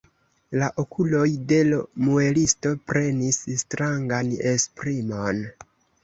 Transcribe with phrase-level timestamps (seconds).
[0.59, 5.43] La okuloj de l' muelisto prenis strangan esprimon.